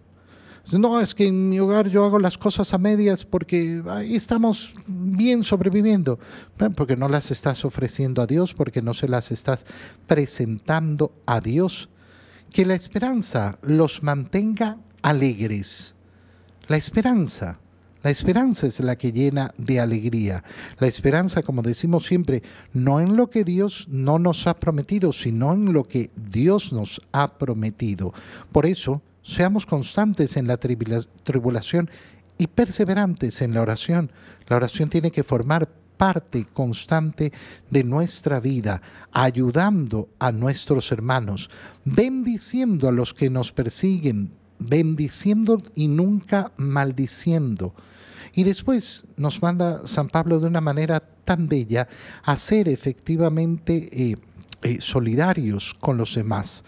no, 0.72 1.01
es 1.01 1.15
que 1.15 1.27
en 1.27 1.50
mi 1.50 1.60
hogar 1.60 1.89
yo 1.89 2.06
hago 2.06 2.20
las 2.20 2.38
cosas 2.38 2.74
a 2.74 2.77
medias 2.77 3.25
porque 3.25 3.84
ahí 3.89 4.15
estamos 4.15 4.74
bien 4.88 5.44
sobreviviendo. 5.44 6.20
Porque 6.75 6.96
no 6.96 7.10
las 7.10 7.32
estás 7.32 7.65
ofreciendo 7.65 8.22
a 8.22 8.27
Dios, 8.27 8.53
porque 8.53 8.82
no 8.82 8.94
se 8.94 9.10
las 9.10 9.32
estás 9.32 9.65
presentando 10.08 11.13
a 11.25 11.41
Dios. 11.41 11.89
Que 12.51 12.65
la 12.65 12.75
esperanza 12.75 13.58
los 13.62 14.03
mantenga 14.03 14.77
alegres. 15.01 15.96
La 16.68 16.77
esperanza. 16.77 17.60
La 18.03 18.10
esperanza 18.10 18.65
es 18.65 18.80
la 18.80 18.96
que 18.96 19.12
llena 19.12 19.51
de 19.58 19.80
alegría. 19.80 20.44
La 20.80 20.88
esperanza, 20.88 21.44
como 21.44 21.62
decimos 21.62 22.06
siempre, 22.06 22.41
no 22.74 23.00
en 23.00 23.15
lo 23.15 23.30
que 23.30 23.44
Dios 23.44 23.88
no 23.89 24.18
nos 24.18 24.48
ha 24.48 24.60
prometido, 24.60 25.13
sino 25.13 25.53
en 25.53 25.72
lo 25.72 25.88
que 25.88 26.10
Dios 26.15 26.74
nos 26.74 27.00
ha 27.12 27.38
prometido. 27.38 28.12
Por 28.51 28.65
eso, 28.65 29.03
Seamos 29.24 29.66
constantes 29.66 30.38
en 30.38 30.48
la 30.48 30.58
tribulación 30.58 31.90
y 32.38 32.48
perseverantes 32.48 33.42
en 33.42 33.54
la 33.54 33.62
oración. 33.62 34.12
La 34.48 34.56
oración 34.56 34.90
tiene 34.90 35.12
que 35.12 35.24
formar 35.24 35.70
parte 36.01 36.48
constante 36.51 37.32
de 37.70 37.84
nuestra 37.84 38.40
vida, 38.40 38.82
ayudando 39.12 40.10
a 40.18 40.32
nuestros 40.32 40.92
hermanos, 40.92 41.51
bendiciendo 41.86 42.90
a 42.90 42.92
los 42.92 43.13
que 43.13 43.30
nos 43.30 43.51
persiguen, 43.51 44.32
bendiciendo 44.58 45.62
y 45.75 45.88
nunca 45.88 46.51
maldiciendo. 46.58 47.75
Y 48.34 48.44
después 48.44 49.06
nos 49.18 49.44
manda 49.44 49.86
San 49.86 50.10
Pablo 50.10 50.40
de 50.40 50.48
una 50.48 50.62
manera 50.62 51.00
tan 51.00 51.48
bella 51.48 51.88
a 52.24 52.36
ser 52.38 52.68
efectivamente 52.68 53.90
eh, 53.92 54.16
eh, 54.63 54.78
solidarios 54.80 55.75
con 55.80 55.98
los 55.98 56.16
demás. 56.16 56.63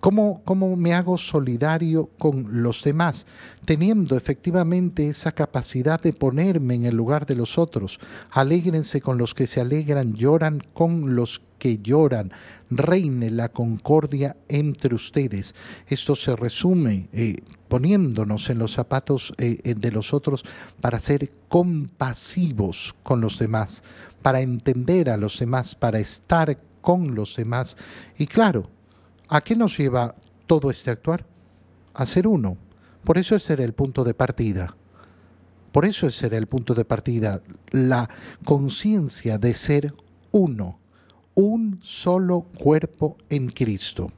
¿Cómo, 0.00 0.76
me 0.76 0.94
hago 0.94 1.18
solidario 1.18 2.06
con 2.18 2.62
los 2.62 2.82
demás? 2.82 3.26
Teniendo 3.66 4.16
efectivamente 4.16 5.08
esa 5.08 5.32
capacidad 5.32 6.00
de 6.00 6.14
ponerme 6.14 6.74
en 6.74 6.86
el 6.86 6.96
lugar 6.96 7.26
de 7.26 7.34
los 7.34 7.58
otros. 7.58 8.00
Alégrense 8.30 9.02
con 9.02 9.18
los 9.18 9.34
que 9.34 9.46
se 9.46 9.60
alegran, 9.60 10.14
lloran 10.14 10.62
con 10.72 11.14
los 11.14 11.42
que 11.58 11.78
lloran. 11.78 12.32
Reine 12.70 13.28
la 13.28 13.50
concordia 13.50 14.38
entre 14.48 14.94
ustedes. 14.94 15.54
Esto 15.86 16.16
se 16.16 16.34
resume 16.34 17.10
eh, 17.12 17.36
poniéndonos 17.68 18.48
en 18.48 18.58
los 18.58 18.72
zapatos 18.72 19.34
eh, 19.36 19.58
eh, 19.64 19.74
de 19.74 19.92
los 19.92 20.14
otros 20.14 20.46
para 20.80 20.98
ser 20.98 21.30
compasivos 21.48 22.94
con 23.02 23.20
los 23.20 23.38
demás, 23.38 23.82
para 24.22 24.40
entender 24.40 25.10
a 25.10 25.18
los 25.18 25.38
demás, 25.38 25.74
para 25.74 25.98
estar 25.98 26.56
con 26.80 27.14
los 27.14 27.36
demás. 27.36 27.76
Y 28.16 28.26
claro, 28.26 28.70
¿A 29.32 29.42
qué 29.42 29.54
nos 29.54 29.78
lleva 29.78 30.16
todo 30.48 30.72
este 30.72 30.90
actuar? 30.90 31.24
A 31.94 32.04
ser 32.04 32.26
uno. 32.26 32.56
Por 33.04 33.16
eso 33.16 33.36
ese 33.36 33.52
era 33.52 33.62
el 33.62 33.74
punto 33.74 34.02
de 34.02 34.12
partida. 34.12 34.74
Por 35.70 35.84
eso 35.84 36.08
ese 36.08 36.26
era 36.26 36.36
el 36.36 36.48
punto 36.48 36.74
de 36.74 36.84
partida, 36.84 37.40
la 37.70 38.10
conciencia 38.44 39.38
de 39.38 39.54
ser 39.54 39.94
uno, 40.32 40.80
un 41.34 41.78
solo 41.80 42.48
cuerpo 42.58 43.18
en 43.28 43.50
Cristo. 43.50 44.10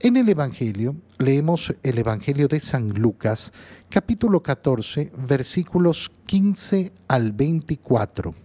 En 0.00 0.16
el 0.16 0.28
Evangelio, 0.28 0.96
leemos 1.18 1.72
el 1.84 1.98
Evangelio 1.98 2.48
de 2.48 2.58
San 2.58 2.88
Lucas, 2.88 3.52
capítulo 3.88 4.42
14, 4.42 5.12
versículos 5.18 6.10
15 6.26 6.90
al 7.06 7.30
24. 7.30 8.41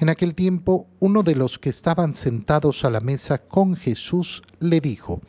En 0.00 0.08
aquel 0.08 0.34
tiempo, 0.34 0.86
uno 0.98 1.22
de 1.22 1.34
los 1.34 1.58
que 1.58 1.68
estaban 1.68 2.14
sentados 2.14 2.86
a 2.86 2.90
la 2.90 3.00
mesa 3.00 3.36
con 3.36 3.76
Jesús 3.76 4.42
le 4.58 4.80
dijo, 4.80 5.20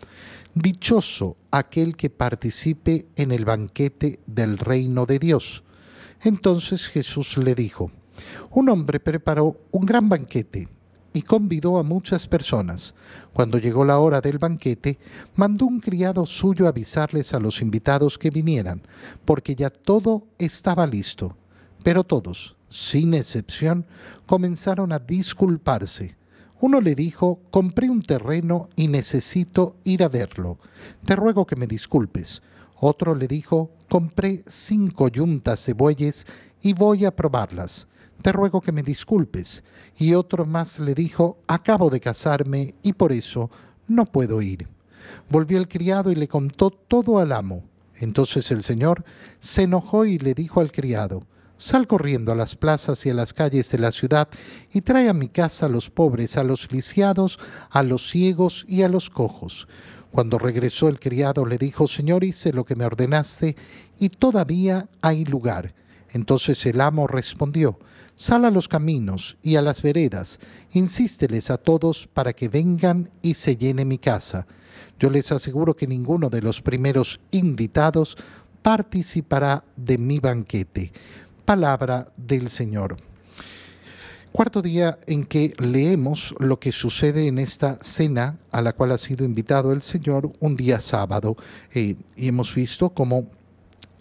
Dichoso 0.54 1.36
aquel 1.52 1.98
que 1.98 2.10
participe 2.10 3.06
en 3.18 3.34
el 3.34 3.44
banquete 3.44 4.22
del 4.28 4.58
reino 4.58 5.06
de 5.06 5.20
Dios. 5.20 5.66
Entonces 6.22 6.88
Jesús 6.88 7.38
le 7.38 7.54
dijo, 7.54 7.92
Un 8.50 8.70
hombre 8.70 9.02
preparó 9.02 9.58
un 9.72 9.86
gran 9.86 10.08
banquete 10.08 10.70
y 11.12 11.24
convidó 11.24 11.78
a 11.78 11.84
muchas 11.84 12.26
personas. 12.30 12.94
Cuando 13.34 13.58
llegó 13.58 13.84
la 13.84 14.00
hora 14.00 14.22
del 14.22 14.38
banquete, 14.38 15.00
mandó 15.36 15.66
un 15.66 15.82
criado 15.82 16.26
suyo 16.26 16.70
avisarles 16.70 17.34
a 17.34 17.42
los 17.42 17.62
invitados 17.62 18.18
que 18.18 18.30
vinieran, 18.30 18.84
porque 19.26 19.54
ya 19.54 19.70
todo 19.70 20.28
estaba 20.38 20.88
listo. 20.88 21.36
Pero 21.84 22.06
todos, 22.06 22.56
sin 22.72 23.14
excepción, 23.14 23.86
comenzaron 24.26 24.92
a 24.94 25.00
disculparse. 25.00 26.16
Uno 26.62 26.80
le 26.80 26.96
dijo, 26.96 27.40
compré 27.52 27.90
un 27.90 28.02
terreno 28.02 28.70
y 28.76 28.88
necesito 28.88 29.76
ir 29.84 30.04
a 30.04 30.10
verlo. 30.10 30.58
Te 31.06 31.16
ruego 31.16 31.46
que 31.46 31.56
me 31.56 31.68
disculpes. 31.68 32.42
Otro 32.80 33.14
le 33.14 33.28
dijo, 33.28 33.72
compré 33.90 34.44
cinco 34.48 35.08
yuntas 35.10 35.66
de 35.66 35.74
bueyes 35.74 36.26
y 36.62 36.74
voy 36.74 37.06
a 37.06 37.16
probarlas. 37.16 37.88
Te 38.22 38.32
ruego 38.32 38.62
que 38.62 38.72
me 38.72 38.84
disculpes. 38.84 39.64
Y 39.98 40.14
otro 40.14 40.46
más 40.46 40.80
le 40.80 40.96
dijo, 40.96 41.38
acabo 41.48 41.90
de 41.90 42.00
casarme 42.00 42.76
y 42.84 42.94
por 42.94 43.12
eso 43.12 43.52
no 43.88 44.06
puedo 44.06 44.42
ir. 44.42 44.68
Volvió 45.30 45.58
el 45.58 45.68
criado 45.68 46.12
y 46.12 46.16
le 46.16 46.28
contó 46.28 46.70
todo 46.70 47.20
al 47.20 47.32
amo. 47.34 47.64
Entonces 47.96 48.50
el 48.52 48.64
señor 48.64 49.04
se 49.40 49.64
enojó 49.64 50.06
y 50.06 50.18
le 50.18 50.34
dijo 50.34 50.62
al 50.62 50.72
criado, 50.72 51.24
Sal 51.62 51.86
corriendo 51.86 52.32
a 52.32 52.36
las 52.36 52.56
plazas 52.56 53.06
y 53.06 53.12
a 53.12 53.14
las 53.14 53.34
calles 53.34 53.70
de 53.70 53.78
la 53.78 53.92
ciudad 53.92 54.28
y 54.74 54.82
trae 54.82 55.10
a 55.10 55.14
mi 55.14 55.28
casa 55.28 55.68
a 55.68 55.70
los 55.70 55.92
pobres, 55.92 56.36
a 56.36 56.44
los 56.44 56.72
lisiados, 56.72 57.38
a 57.70 57.84
los 57.84 58.10
ciegos 58.10 58.66
y 58.68 58.82
a 58.82 58.90
los 58.90 59.12
cojos. 59.12 59.68
Cuando 60.10 60.40
regresó 60.40 60.90
el 60.90 61.00
criado 61.00 61.46
le 61.46 61.60
dijo, 61.60 61.86
Señor, 61.86 62.24
hice 62.24 62.52
lo 62.52 62.66
que 62.66 62.76
me 62.76 62.84
ordenaste 62.84 63.56
y 64.00 64.10
todavía 64.10 64.90
hay 65.04 65.24
lugar. 65.24 65.76
Entonces 66.10 66.66
el 66.66 66.82
amo 66.82 67.06
respondió, 67.06 67.78
Sal 68.16 68.46
a 68.46 68.50
los 68.50 68.68
caminos 68.68 69.38
y 69.44 69.58
a 69.58 69.62
las 69.62 69.84
veredas, 69.84 70.40
insísteles 70.72 71.52
a 71.52 71.60
todos 71.60 72.08
para 72.08 72.34
que 72.34 72.50
vengan 72.50 73.12
y 73.22 73.36
se 73.36 73.56
llene 73.56 73.86
mi 73.86 74.00
casa. 74.00 74.48
Yo 74.98 75.12
les 75.12 75.32
aseguro 75.32 75.76
que 75.76 75.86
ninguno 75.86 76.32
de 76.32 76.42
los 76.42 76.60
primeros 76.60 77.20
invitados 77.30 78.18
participará 78.64 79.64
de 79.76 80.00
mi 80.00 80.20
banquete 80.20 80.92
palabra 81.52 82.08
del 82.16 82.48
Señor. 82.48 82.96
Cuarto 84.32 84.62
día 84.62 85.00
en 85.06 85.26
que 85.26 85.54
leemos 85.58 86.34
lo 86.40 86.62
que 86.62 86.72
sucede 86.72 87.28
en 87.28 87.40
esta 87.40 87.78
cena 87.82 88.38
a 88.52 88.62
la 88.62 88.72
cual 88.72 88.94
ha 88.94 88.98
sido 88.98 89.26
invitado 89.26 89.74
el 89.74 89.82
Señor 89.82 90.32
un 90.40 90.56
día 90.56 90.80
sábado. 90.80 91.36
Eh, 91.74 91.98
y 92.16 92.30
hemos 92.30 92.56
visto 92.56 92.92
cómo 92.92 93.28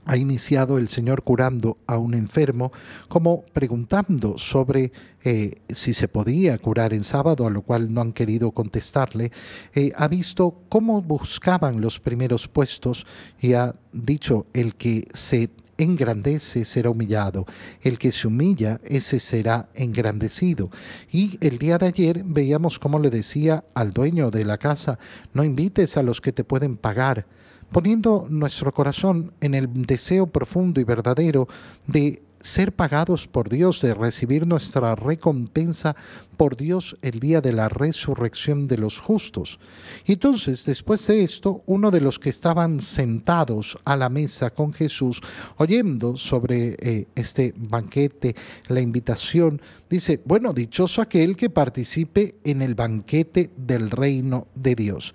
ha 0.04 0.16
iniciado 0.16 0.78
el 0.78 0.88
Señor 0.88 1.25
curando 1.25 1.76
a 1.88 1.99
un 1.99 2.14
enfermo, 2.14 2.71
como 3.09 3.42
preguntando 3.52 4.38
sobre 4.38 4.92
eh, 5.25 5.57
si 5.71 5.92
se 5.92 6.07
podía 6.07 6.57
curar 6.59 6.95
en 6.95 7.02
sábado, 7.02 7.49
a 7.49 7.50
lo 7.50 7.62
cual 7.62 7.92
no 7.92 8.00
han 8.00 8.12
querido 8.12 8.52
contestarle. 8.52 9.33
Eh, 9.75 9.90
ha 9.97 10.07
visto 10.07 10.62
cómo 10.69 11.02
buscaban 11.02 11.80
los 11.80 11.99
primeros 11.99 12.47
puestos 12.47 13.07
y 13.40 13.54
ha 13.54 13.75
dicho 13.92 14.47
el 14.52 14.76
que 14.76 15.09
se 15.12 15.50
engrandece 15.82 16.64
será 16.64 16.90
humillado, 16.90 17.46
el 17.82 17.99
que 17.99 18.12
se 18.12 18.28
humilla, 18.28 18.80
ese 18.84 19.20
será 19.20 19.68
engrandecido. 19.75 20.70
Y 21.10 21.38
el 21.40 21.58
día 21.58 21.78
de 21.78 21.87
ayer 21.87 22.22
veíamos 22.25 22.78
cómo 22.78 22.99
le 22.99 23.10
decía 23.10 23.64
al 23.75 23.92
dueño 23.92 24.30
de 24.30 24.44
la 24.44 24.58
casa, 24.58 24.99
no 25.32 25.44
invites 25.44 25.96
a 25.96 26.02
los 26.02 26.20
que 26.20 26.32
te 26.32 26.44
pueden 26.44 26.76
pagar, 26.76 27.26
poniendo 27.72 28.26
nuestro 28.28 28.72
corazón 28.72 29.32
en 29.40 29.54
el 29.54 29.68
deseo 29.87 30.26
profundo 30.26 30.80
y 30.80 30.84
verdadero 30.84 31.49
de 31.87 32.22
ser 32.40 32.73
pagados 32.73 33.26
por 33.26 33.49
Dios, 33.49 33.80
de 33.80 33.94
recibir 33.94 34.47
nuestra 34.47 34.94
recompensa 34.94 35.94
por 36.37 36.56
Dios 36.56 36.97
el 37.02 37.20
día 37.20 37.40
de 37.40 37.52
la 37.52 37.68
resurrección 37.68 38.66
de 38.66 38.78
los 38.78 38.99
justos. 38.99 39.59
Y 40.06 40.14
entonces, 40.14 40.64
después 40.64 41.06
de 41.06 41.23
esto, 41.23 41.62
uno 41.66 41.90
de 41.90 42.00
los 42.00 42.18
que 42.18 42.30
estaban 42.30 42.80
sentados 42.80 43.78
a 43.85 43.97
la 43.97 44.09
mesa 44.09 44.50
con 44.50 44.73
Jesús, 44.73 45.20
oyendo 45.59 46.16
sobre 46.16 46.76
eh, 46.80 47.06
este 47.14 47.52
banquete, 47.56 48.35
la 48.68 48.80
invitación, 48.80 49.61
dice, 49.88 50.20
bueno, 50.25 50.52
dichoso 50.52 51.02
aquel 51.02 51.37
que 51.37 51.50
participe 51.50 52.37
en 52.44 52.62
el 52.62 52.75
banquete 52.75 53.50
del 53.56 53.90
reino 53.90 54.47
de 54.54 54.75
Dios. 54.75 55.14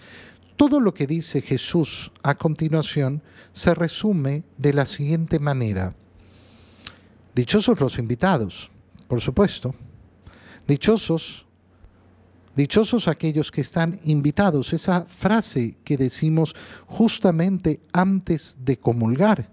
Todo 0.57 0.79
lo 0.79 0.93
que 0.93 1.07
dice 1.07 1.41
Jesús 1.41 2.11
a 2.23 2.35
continuación 2.35 3.21
se 3.51 3.73
resume 3.73 4.43
de 4.57 4.73
la 4.73 4.85
siguiente 4.85 5.39
manera. 5.39 5.95
Dichosos 7.35 7.81
los 7.81 7.99
invitados, 7.99 8.71
por 9.09 9.19
supuesto. 9.19 9.75
Dichosos, 10.65 11.45
dichosos 12.55 13.09
aquellos 13.09 13.51
que 13.51 13.59
están 13.59 13.99
invitados. 14.05 14.71
Esa 14.71 15.03
frase 15.03 15.75
que 15.83 15.97
decimos 15.97 16.55
justamente 16.87 17.81
antes 17.91 18.57
de 18.61 18.79
comulgar. 18.79 19.49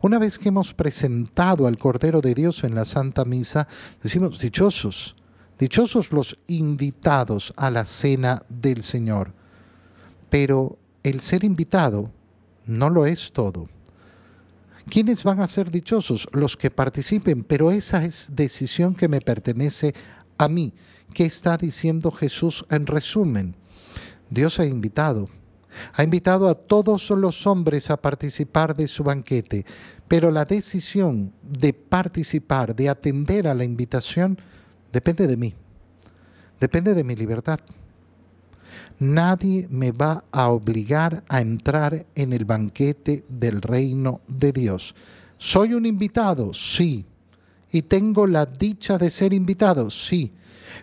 Una 0.00 0.18
vez 0.18 0.36
que 0.36 0.48
hemos 0.48 0.74
presentado 0.74 1.68
al 1.68 1.78
Cordero 1.78 2.20
de 2.20 2.34
Dios 2.34 2.64
en 2.64 2.74
la 2.74 2.84
Santa 2.84 3.24
Misa, 3.24 3.68
decimos 4.02 4.40
dichosos, 4.40 5.14
dichosos 5.60 6.10
los 6.10 6.36
invitados 6.48 7.54
a 7.56 7.70
la 7.70 7.84
cena 7.84 8.42
del 8.48 8.82
Señor. 8.82 9.32
Pero 10.28 10.76
el 11.04 11.20
ser 11.20 11.44
invitado 11.44 12.10
no 12.66 12.90
lo 12.90 13.06
es 13.06 13.30
todo. 13.30 13.68
¿Quiénes 14.88 15.24
van 15.24 15.40
a 15.40 15.48
ser 15.48 15.70
dichosos? 15.70 16.28
Los 16.32 16.56
que 16.56 16.70
participen, 16.70 17.44
pero 17.44 17.70
esa 17.70 18.04
es 18.04 18.30
decisión 18.34 18.94
que 18.94 19.08
me 19.08 19.20
pertenece 19.20 19.94
a 20.38 20.48
mí. 20.48 20.74
¿Qué 21.14 21.24
está 21.24 21.56
diciendo 21.56 22.10
Jesús 22.10 22.64
en 22.70 22.86
resumen? 22.86 23.54
Dios 24.30 24.58
ha 24.58 24.66
invitado, 24.66 25.28
ha 25.94 26.02
invitado 26.02 26.48
a 26.48 26.54
todos 26.54 27.10
los 27.10 27.46
hombres 27.46 27.90
a 27.90 28.00
participar 28.00 28.74
de 28.74 28.88
su 28.88 29.04
banquete, 29.04 29.66
pero 30.08 30.30
la 30.30 30.44
decisión 30.44 31.32
de 31.42 31.72
participar, 31.74 32.74
de 32.74 32.88
atender 32.88 33.46
a 33.46 33.54
la 33.54 33.64
invitación, 33.64 34.38
depende 34.92 35.26
de 35.26 35.36
mí, 35.36 35.54
depende 36.60 36.94
de 36.94 37.04
mi 37.04 37.14
libertad. 37.14 37.60
Nadie 38.98 39.66
me 39.70 39.92
va 39.92 40.24
a 40.30 40.48
obligar 40.48 41.24
a 41.28 41.40
entrar 41.40 42.06
en 42.14 42.32
el 42.32 42.44
banquete 42.44 43.24
del 43.28 43.62
reino 43.62 44.20
de 44.28 44.52
Dios. 44.52 44.94
¿Soy 45.38 45.74
un 45.74 45.86
invitado? 45.86 46.54
Sí. 46.54 47.04
¿Y 47.70 47.82
tengo 47.82 48.26
la 48.26 48.46
dicha 48.46 48.98
de 48.98 49.10
ser 49.10 49.32
invitado? 49.32 49.90
Sí. 49.90 50.32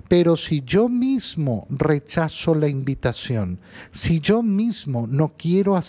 Pero 0.07 0.35
si 0.35 0.61
yo 0.65 0.89
mismo 0.89 1.67
rechazo 1.69 2.55
la 2.55 2.67
invitación, 2.67 3.59
si 3.91 4.19
yo 4.19 4.43
mismo 4.43 5.07
no 5.07 5.33
quiero 5.37 5.79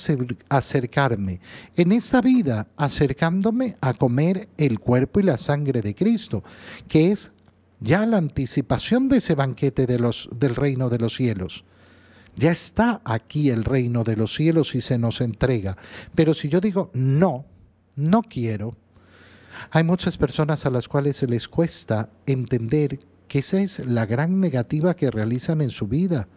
acercarme 0.49 1.41
en 1.77 1.93
esta 1.93 2.21
vida, 2.21 2.69
acercándome 2.77 3.77
a 3.81 3.95
comer 3.95 4.49
el 4.57 4.79
cuerpo 4.79 5.21
y 5.21 5.25
la 5.25 5.39
sangre 5.39 5.83
de 5.83 5.95
Cristo, 5.95 6.43
que 6.89 7.13
es 7.13 7.33
ya 7.81 8.05
la 8.07 8.19
anticipación 8.19 9.09
de 9.09 9.19
ese 9.19 9.35
banquete 9.35 9.87
del 9.87 10.55
reino 10.55 10.89
de 10.89 10.99
los 10.99 11.15
cielos, 11.15 11.65
ya 12.37 12.51
está 12.51 13.01
aquí 13.05 13.51
el 13.51 13.65
reino 13.65 14.05
de 14.05 14.17
los 14.17 14.35
cielos 14.35 14.75
y 14.75 14.81
se 14.81 14.99
nos 14.99 15.21
entrega. 15.21 15.77
Pero 16.15 16.35
si 16.35 16.49
yo 16.49 16.61
digo, 16.61 16.91
no, 16.95 17.45
no 17.97 18.23
quiero, 18.23 18.73
hay 19.71 19.85
muchas 19.85 20.17
personas 20.17 20.67
a 20.67 20.71
las 20.71 20.89
cuales 20.89 21.17
se 21.17 21.27
les 21.27 21.49
cuesta 21.49 22.11
entender 22.27 22.99
que 23.29 23.41
esa 23.41 23.61
es 23.61 23.87
la 23.87 24.07
gran 24.07 24.41
negativa 24.41 24.95
que 24.95 25.11
realizan 25.11 25.61
en 25.61 25.71
su 25.71 25.87
vida. 25.87 26.29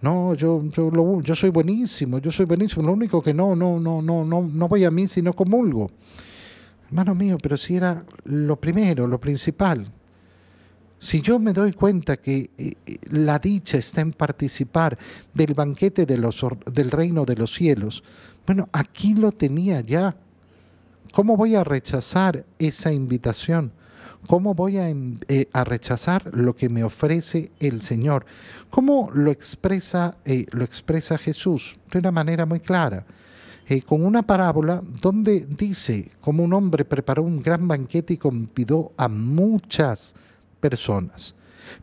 No, 0.00 0.34
yo, 0.34 0.62
yo, 0.70 1.20
yo 1.20 1.34
soy 1.34 1.50
buenísimo, 1.50 2.18
yo 2.18 2.30
soy 2.30 2.46
buenísimo. 2.46 2.86
Lo 2.86 2.92
único 2.92 3.22
que 3.22 3.34
no, 3.34 3.56
no, 3.56 3.80
no, 3.80 4.00
no, 4.00 4.24
no, 4.24 4.42
no 4.42 4.68
voy 4.68 4.84
a 4.84 4.90
mí 4.90 5.08
si 5.08 5.22
no 5.22 5.32
comulgo. 5.32 5.90
Hermano 6.86 7.14
mío, 7.14 7.38
pero 7.42 7.56
si 7.56 7.76
era 7.76 8.04
lo 8.24 8.60
primero, 8.60 9.06
lo 9.06 9.20
principal. 9.20 9.92
Si 11.02 11.20
yo 11.20 11.40
me 11.40 11.52
doy 11.52 11.72
cuenta 11.72 12.16
que 12.16 12.52
eh, 12.56 12.74
eh, 12.86 12.98
la 13.10 13.40
dicha 13.40 13.76
está 13.76 14.02
en 14.02 14.12
participar 14.12 14.96
del 15.34 15.52
banquete 15.52 16.06
del 16.06 16.90
reino 16.92 17.24
de 17.24 17.34
los 17.34 17.52
cielos, 17.52 18.04
bueno, 18.46 18.68
aquí 18.70 19.14
lo 19.14 19.32
tenía 19.32 19.80
ya. 19.80 20.14
¿Cómo 21.12 21.36
voy 21.36 21.56
a 21.56 21.64
rechazar 21.64 22.46
esa 22.56 22.92
invitación? 22.92 23.72
¿Cómo 24.28 24.54
voy 24.54 24.78
a, 24.78 24.90
eh, 24.90 25.48
rechazar 25.64 26.30
lo 26.32 26.54
que 26.54 26.68
me 26.68 26.84
ofrece 26.84 27.50
el 27.58 27.82
Señor? 27.82 28.24
¿Cómo 28.70 29.10
lo 29.12 29.32
expresa, 29.32 30.16
lo 30.52 30.62
expresa 30.62 31.18
Jesús? 31.18 31.80
De 31.90 31.98
una 31.98 32.12
manera 32.12 32.46
muy 32.46 32.60
clara. 32.60 33.04
con 33.86 34.06
una 34.06 34.22
parábola 34.22 34.80
donde 35.00 35.46
dice, 35.48 36.12
como 36.20 36.44
un 36.44 36.52
hombre 36.52 36.84
preparó 36.84 37.24
un 37.24 37.42
gran 37.42 37.66
banquete 37.66 38.14
y 38.14 38.18
convidó 38.18 38.92
a 38.96 39.08
muchas 39.08 40.14
personas. 40.14 40.31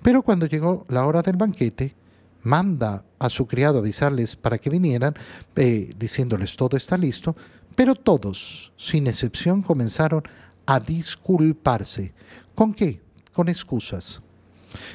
Pero 0.01 0.21
cuando 0.21 0.45
llegó 0.45 0.85
la 0.89 1.05
hora 1.05 1.21
del 1.21 1.37
banquete, 1.37 1.95
manda 2.41 3.03
a 3.17 3.29
su 3.29 3.47
criado 3.47 3.79
avisarles 3.79 4.35
para 4.35 4.57
que 4.57 4.69
vinieran, 4.69 5.15
eh, 5.55 5.93
diciéndoles 5.97 6.55
todo 6.55 6.77
está 6.77 6.97
listo, 6.97 7.35
pero 7.75 7.95
todos, 7.95 8.73
sin 8.77 9.07
excepción, 9.07 9.61
comenzaron 9.61 10.23
a 10.65 10.79
disculparse. 10.79 12.13
¿Con 12.55 12.73
qué? 12.73 13.01
Con 13.33 13.49
excusas. 13.49 14.21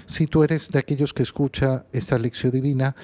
Si 0.06 0.26
tú 0.26 0.44
eres 0.44 0.70
de 0.70 0.78
aquellos 0.78 1.12
que 1.12 1.22
escucha 1.22 1.86
esta 1.92 2.18
lección 2.18 2.52
divina, 2.52 2.94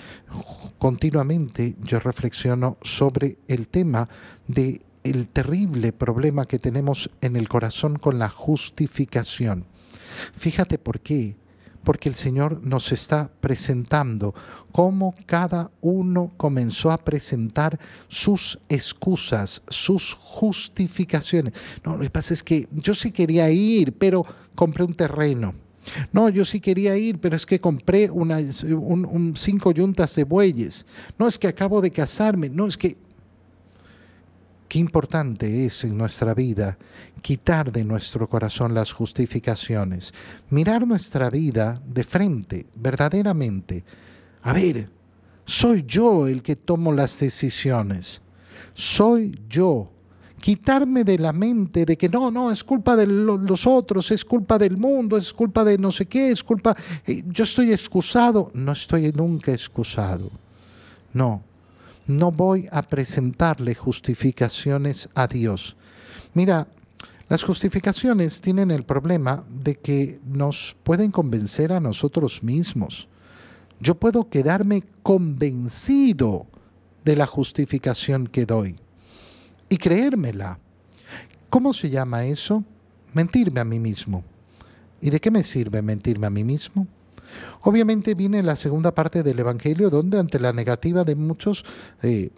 continuamente 0.78 1.76
yo 1.80 1.98
reflexiono 1.98 2.78
sobre 2.82 3.38
el 3.48 3.68
tema 3.68 4.08
de 4.46 4.82
el 5.02 5.28
terrible 5.28 5.92
problema 5.92 6.46
que 6.46 6.58
tenemos 6.58 7.10
en 7.20 7.36
el 7.36 7.48
corazón 7.48 7.96
con 7.96 8.18
la 8.18 8.28
justificación. 8.28 9.64
Fíjate 10.37 10.79
por 10.79 11.01
qué. 11.01 11.37
Porque 11.83 12.11
el 12.11 12.14
Señor 12.14 12.61
nos 12.62 12.92
está 12.92 13.31
presentando 13.40 14.35
cómo 14.70 15.14
cada 15.25 15.70
uno 15.81 16.31
comenzó 16.37 16.90
a 16.90 16.99
presentar 16.99 17.81
sus 18.07 18.59
excusas, 18.68 19.62
sus 19.66 20.12
justificaciones. 20.12 21.55
No, 21.83 21.96
lo 21.96 22.03
que 22.03 22.11
pasa 22.11 22.35
es 22.35 22.42
que 22.42 22.68
yo 22.70 22.94
sí 22.94 23.12
quería 23.12 23.51
ir, 23.51 23.94
pero 23.94 24.27
compré 24.55 24.85
un 24.85 24.92
terreno. 24.92 25.55
No, 26.12 26.29
yo 26.29 26.44
sí 26.44 26.61
quería 26.61 26.96
ir, 26.96 27.18
pero 27.18 27.37
es 27.37 27.46
que 27.46 27.61
compré 27.61 28.11
cinco 29.35 29.73
yuntas 29.73 30.14
de 30.14 30.25
bueyes. 30.25 30.85
No, 31.18 31.27
es 31.27 31.38
que 31.38 31.49
acabo 31.49 31.81
de 31.81 31.90
casarme. 31.90 32.51
No, 32.51 32.66
es 32.66 32.77
que 32.77 32.99
Qué 34.70 34.78
importante 34.78 35.66
es 35.66 35.83
en 35.83 35.98
nuestra 35.98 36.33
vida 36.33 36.78
quitar 37.22 37.72
de 37.72 37.83
nuestro 37.83 38.28
corazón 38.28 38.72
las 38.72 38.92
justificaciones, 38.92 40.14
mirar 40.48 40.87
nuestra 40.87 41.28
vida 41.28 41.74
de 41.85 42.04
frente, 42.04 42.66
verdaderamente. 42.76 43.83
A 44.42 44.52
ver, 44.52 44.88
soy 45.44 45.83
yo 45.85 46.28
el 46.28 46.40
que 46.40 46.54
tomo 46.54 46.92
las 46.92 47.18
decisiones, 47.18 48.22
soy 48.72 49.40
yo. 49.48 49.90
Quitarme 50.40 51.02
de 51.02 51.18
la 51.18 51.33
mente 51.33 51.85
de 51.85 51.98
que 51.98 52.09
no, 52.09 52.30
no, 52.30 52.52
es 52.52 52.62
culpa 52.62 52.94
de 52.94 53.09
los 53.09 53.66
otros, 53.66 54.12
es 54.12 54.24
culpa 54.24 54.56
del 54.56 54.76
mundo, 54.76 55.16
es 55.16 55.33
culpa 55.33 55.64
de 55.64 55.78
no 55.78 55.90
sé 55.90 56.06
qué, 56.06 56.30
es 56.30 56.44
culpa... 56.44 56.76
Eh, 57.04 57.24
yo 57.26 57.42
estoy 57.42 57.72
excusado, 57.72 58.52
no 58.54 58.70
estoy 58.70 59.11
nunca 59.11 59.50
excusado. 59.50 60.30
No, 61.12 61.42
no 62.11 62.31
voy 62.31 62.68
a 62.70 62.83
presentarle 62.83 63.75
justificaciones 63.75 65.09
a 65.14 65.27
Dios. 65.27 65.77
Mira, 66.35 66.66
las 67.29 67.44
justificaciones 67.44 68.40
tienen 68.40 68.70
el 68.70 68.85
problema 68.85 69.44
de 69.49 69.77
que 69.77 70.20
nos 70.27 70.77
pueden 70.83 71.11
convencer 71.11 71.73
a 71.73 71.81
nosotros 71.81 72.42
mismos. 72.42 73.09
Yo 73.79 73.94
puedo 73.94 74.29
quedarme 74.29 74.83
convencido 75.03 76.46
de 77.05 77.16
la 77.16 77.27
justificación 77.27 78.27
que 78.27 78.46
doy 78.46 78.77
y 79.68 79.77
creérmela. 79.77 80.59
¿Cómo 81.49 81.73
se 81.73 81.88
llama 81.88 82.27
eso? 82.27 82.64
Mentirme 83.14 83.61
a 83.61 83.64
mí 83.64 83.79
mismo. 83.79 84.23
¿Y 85.01 85.11
de 85.11 85.20
qué 85.20 85.31
me 85.31 85.44
sirve 85.44 85.81
mentirme 85.83 86.27
a 86.27 86.31
mí 86.31 86.44
mismo? 86.44 86.87
Obviamente 87.62 88.14
viene 88.14 88.42
la 88.42 88.56
segunda 88.56 88.94
parte 88.94 89.22
del 89.22 89.38
Evangelio 89.38 89.90
donde 89.90 90.18
ante 90.18 90.40
la 90.40 90.52
negativa 90.52 91.04
de 91.04 91.14
muchos, 91.14 91.64
eh, 92.02 92.30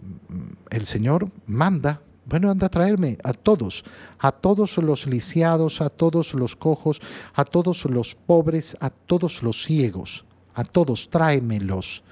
el 0.69 0.85
Señor 0.85 1.29
manda, 1.47 2.01
bueno, 2.25 2.49
anda 2.49 2.67
a 2.67 2.69
traerme 2.69 3.17
a 3.23 3.33
todos, 3.33 3.83
a 4.19 4.31
todos 4.31 4.77
los 4.77 5.07
lisiados, 5.07 5.81
a 5.81 5.89
todos 5.89 6.33
los 6.33 6.55
cojos, 6.55 7.01
a 7.33 7.45
todos 7.45 7.85
los 7.85 8.15
pobres, 8.15 8.77
a 8.79 8.89
todos 8.89 9.43
los 9.43 9.63
ciegos, 9.63 10.25
a 10.53 10.63
todos, 10.63 11.09
tráemelos 11.09 12.03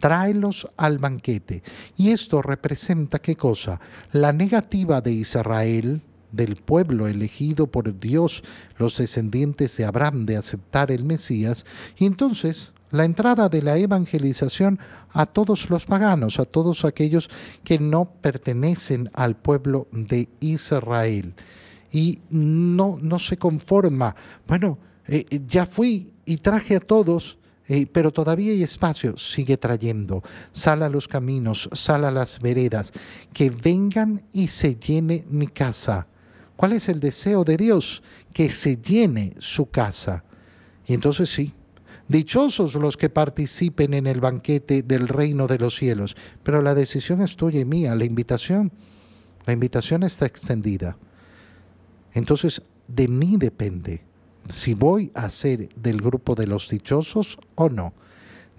tráelos 0.00 0.66
al 0.76 0.98
banquete. 0.98 1.62
Y 1.96 2.10
esto 2.10 2.42
representa 2.42 3.20
qué 3.20 3.36
cosa? 3.36 3.80
La 4.12 4.32
negativa 4.32 5.00
de 5.00 5.12
Israel, 5.12 6.02
del 6.32 6.56
pueblo 6.56 7.08
elegido 7.08 7.66
por 7.66 7.98
Dios, 7.98 8.42
los 8.78 8.96
descendientes 8.98 9.76
de 9.76 9.84
Abraham, 9.84 10.26
de 10.26 10.36
aceptar 10.36 10.90
el 10.90 11.04
Mesías, 11.04 11.64
y 11.96 12.06
entonces 12.06 12.72
la 12.90 13.04
entrada 13.04 13.48
de 13.48 13.62
la 13.62 13.76
evangelización 13.76 14.78
a 15.12 15.26
todos 15.26 15.70
los 15.70 15.86
paganos, 15.86 16.38
a 16.40 16.44
todos 16.44 16.84
aquellos 16.84 17.30
que 17.64 17.78
no 17.78 18.12
pertenecen 18.20 19.10
al 19.12 19.36
pueblo 19.36 19.86
de 19.92 20.28
Israel. 20.40 21.34
Y 21.92 22.20
no, 22.30 22.98
no 23.00 23.18
se 23.18 23.36
conforma, 23.36 24.14
bueno, 24.46 24.78
eh, 25.06 25.24
ya 25.46 25.66
fui 25.66 26.12
y 26.24 26.36
traje 26.36 26.76
a 26.76 26.80
todos, 26.80 27.38
eh, 27.66 27.86
pero 27.90 28.12
todavía 28.12 28.52
hay 28.52 28.62
espacio, 28.62 29.16
sigue 29.16 29.56
trayendo. 29.56 30.22
Sal 30.52 30.82
a 30.82 30.88
los 30.88 31.08
caminos, 31.08 31.68
sal 31.72 32.04
a 32.04 32.10
las 32.10 32.40
veredas, 32.40 32.92
que 33.32 33.50
vengan 33.50 34.22
y 34.32 34.48
se 34.48 34.76
llene 34.76 35.24
mi 35.28 35.48
casa. 35.48 36.06
¿Cuál 36.60 36.74
es 36.74 36.90
el 36.90 37.00
deseo 37.00 37.42
de 37.42 37.56
Dios? 37.56 38.02
Que 38.34 38.50
se 38.50 38.76
llene 38.76 39.32
su 39.38 39.70
casa. 39.70 40.24
Y 40.86 40.92
entonces 40.92 41.30
sí, 41.30 41.54
Dichosos 42.06 42.74
los 42.74 42.98
que 42.98 43.08
participen 43.08 43.94
en 43.94 44.06
el 44.06 44.20
banquete 44.20 44.82
del 44.82 45.08
reino 45.08 45.46
de 45.46 45.58
los 45.58 45.76
cielos. 45.76 46.18
Pero 46.42 46.60
la 46.60 46.74
decisión 46.74 47.22
es 47.22 47.34
tuya 47.34 47.60
y 47.60 47.64
mía, 47.64 47.94
la 47.94 48.04
invitación. 48.04 48.72
La 49.46 49.54
invitación 49.54 50.02
está 50.02 50.26
extendida. 50.26 50.98
Entonces, 52.12 52.60
de 52.88 53.08
mí 53.08 53.36
depende 53.38 54.04
si 54.50 54.74
voy 54.74 55.10
a 55.14 55.30
ser 55.30 55.70
del 55.76 56.02
grupo 56.02 56.34
de 56.34 56.46
los 56.46 56.68
dichosos 56.68 57.38
o 57.54 57.70
no. 57.70 57.94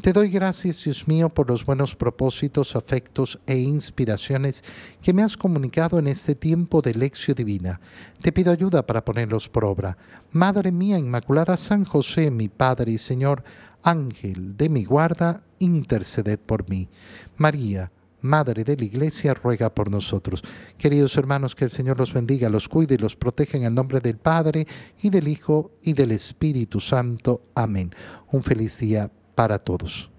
Te 0.02 0.14
doy 0.14 0.30
gracias, 0.30 0.84
Dios 0.84 1.08
mío, 1.08 1.30
por 1.30 1.48
los 1.48 1.64
buenos 1.64 1.96
propósitos, 1.96 2.76
afectos 2.76 3.40
e 3.46 3.60
inspiraciones 3.60 4.64
que 5.00 5.14
me 5.14 5.22
has 5.22 5.38
comunicado 5.38 6.00
en 6.00 6.08
este 6.08 6.34
tiempo 6.34 6.82
de 6.82 6.96
lección 6.96 7.36
divina. 7.36 7.80
Te 8.20 8.32
pido 8.32 8.52
ayuda 8.52 8.88
para 8.88 9.06
ponerlos 9.06 9.48
por 9.48 9.64
obra. 9.64 10.00
Madre 10.32 10.72
mía 10.72 10.98
Inmaculada 10.98 11.56
San 11.56 11.86
José, 11.86 12.32
mi 12.32 12.50
Padre 12.50 12.94
y 12.94 12.98
Señor, 12.98 13.44
Ángel 13.84 14.58
de 14.58 14.70
mi 14.70 14.86
guarda, 14.86 15.44
interceded 15.60 16.40
por 16.40 16.68
mí. 16.68 16.90
María, 17.38 17.92
Madre 18.22 18.64
de 18.64 18.78
la 18.78 18.86
Iglesia, 18.86 19.36
ruega 19.36 19.72
por 19.76 19.92
nosotros. 19.92 20.44
Queridos 20.80 21.16
hermanos, 21.16 21.54
que 21.54 21.66
el 21.66 21.72
Señor 21.72 22.00
los 22.00 22.12
bendiga, 22.12 22.50
los 22.50 22.68
cuide 22.68 22.96
y 22.96 22.98
los 22.98 23.16
proteja 23.16 23.56
en 23.56 23.66
el 23.66 23.76
nombre 23.76 24.00
del 24.00 24.18
Padre 24.18 24.66
y 25.04 25.12
del 25.12 25.28
Hijo 25.28 25.74
y 25.84 25.94
del 25.94 26.12
Espíritu 26.12 26.80
Santo. 26.80 27.44
Amén. 27.54 27.94
Un 28.32 28.42
feliz 28.42 28.80
día 28.80 29.12
para 29.42 29.58
todos. 29.58 30.12